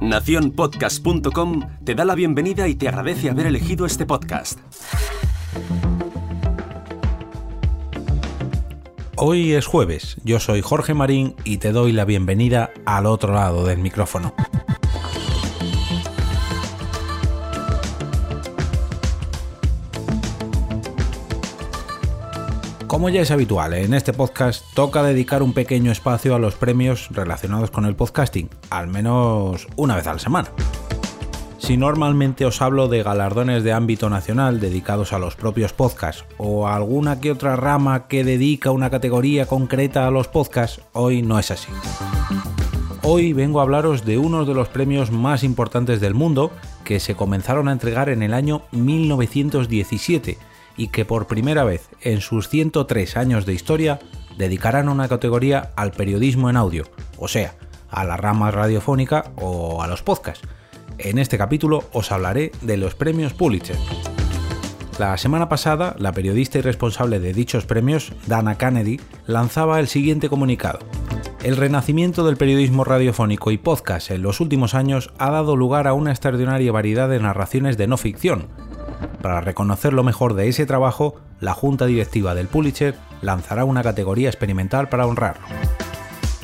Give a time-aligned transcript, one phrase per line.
[0.00, 4.58] Naciónpodcast.com te da la bienvenida y te agradece haber elegido este podcast.
[9.16, 13.64] Hoy es jueves, yo soy Jorge Marín y te doy la bienvenida al otro lado
[13.64, 14.34] del micrófono.
[22.86, 27.08] Como ya es habitual, en este podcast toca dedicar un pequeño espacio a los premios
[27.10, 30.48] relacionados con el podcasting, al menos una vez a la semana.
[31.58, 36.68] Si normalmente os hablo de galardones de ámbito nacional dedicados a los propios podcasts o
[36.68, 41.38] a alguna que otra rama que dedica una categoría concreta a los podcasts, hoy no
[41.38, 41.72] es así.
[43.02, 46.50] Hoy vengo a hablaros de uno de los premios más importantes del mundo
[46.84, 50.38] que se comenzaron a entregar en el año 1917
[50.76, 53.98] y que por primera vez en sus 103 años de historia
[54.36, 56.84] dedicarán una categoría al periodismo en audio,
[57.18, 57.54] o sea,
[57.90, 60.46] a la rama radiofónica o a los podcasts.
[60.98, 63.76] En este capítulo os hablaré de los premios Pulitzer.
[64.98, 70.28] La semana pasada, la periodista y responsable de dichos premios, Dana Kennedy, lanzaba el siguiente
[70.28, 70.78] comunicado.
[71.42, 75.94] El renacimiento del periodismo radiofónico y podcast en los últimos años ha dado lugar a
[75.94, 78.46] una extraordinaria variedad de narraciones de no ficción,
[79.24, 84.28] para reconocer lo mejor de ese trabajo, la junta directiva del Pulitzer lanzará una categoría
[84.28, 85.46] experimental para honrarlo.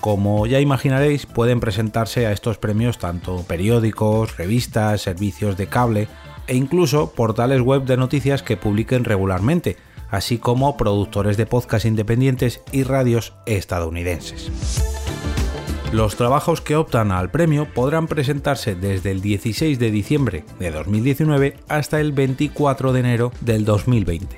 [0.00, 6.06] Como ya imaginaréis, pueden presentarse a estos premios tanto periódicos, revistas, servicios de cable
[6.46, 9.76] e incluso portales web de noticias que publiquen regularmente,
[10.08, 14.52] así como productores de podcast independientes y radios estadounidenses.
[15.92, 21.56] Los trabajos que optan al premio podrán presentarse desde el 16 de diciembre de 2019
[21.66, 24.36] hasta el 24 de enero del 2020.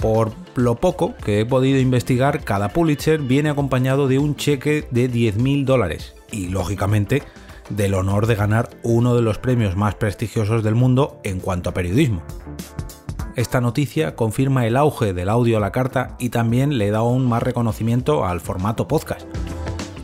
[0.00, 5.10] Por lo poco que he podido investigar, cada Pulitzer viene acompañado de un cheque de
[5.10, 7.24] 10.000 dólares y, lógicamente,
[7.68, 11.74] del honor de ganar uno de los premios más prestigiosos del mundo en cuanto a
[11.74, 12.22] periodismo.
[13.34, 17.26] Esta noticia confirma el auge del audio a la carta y también le da aún
[17.26, 19.26] más reconocimiento al formato podcast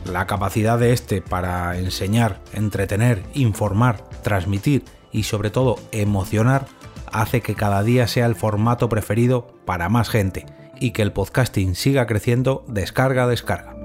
[0.07, 6.65] la capacidad de este para enseñar, entretener, informar, transmitir y sobre todo emocionar
[7.11, 10.45] hace que cada día sea el formato preferido para más gente
[10.79, 13.75] y que el podcasting siga creciendo descarga a descarga.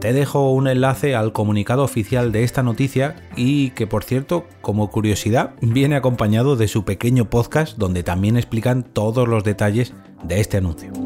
[0.00, 4.90] Te dejo un enlace al comunicado oficial de esta noticia y que por cierto, como
[4.90, 9.94] curiosidad, viene acompañado de su pequeño podcast donde también explican todos los detalles
[10.24, 11.05] de este anuncio.